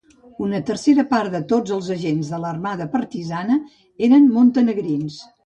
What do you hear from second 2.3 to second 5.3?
de l"armada partisana eren montenegrins.